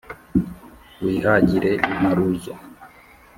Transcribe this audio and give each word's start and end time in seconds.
Wihagire 1.03 1.71
imparuzo, 1.91 2.53